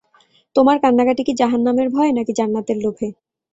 [0.55, 3.07] তোমার কান্নাকাটি কি জাহান্নামের ভয়ে, নাকি জান্নাতের লোভে?